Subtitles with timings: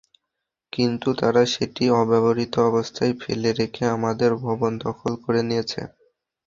[0.73, 5.81] কিন্তু তারা সেটি অব্যবহৃত অবস্থায় ফেলে রেখে আমাদের ভবন দখল করে নিয়েছে।